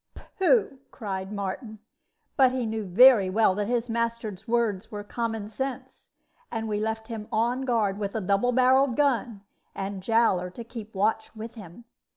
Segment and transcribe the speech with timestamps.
[0.39, 1.77] "Pooh!" cried Martin;
[2.35, 6.09] but he knew very well that his master's words were common sense;
[6.49, 9.41] and we left him on guard with a double barreled gun,
[9.75, 11.83] and Jowler to keep watch with him.